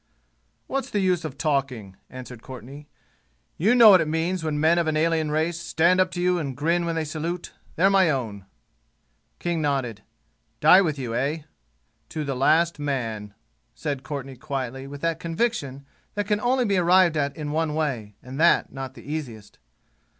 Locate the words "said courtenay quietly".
13.75-14.87